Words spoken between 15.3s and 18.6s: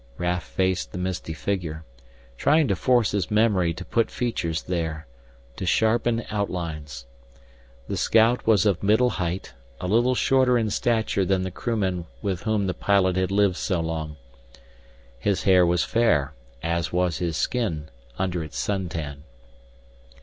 hair was fair, as was his skin under its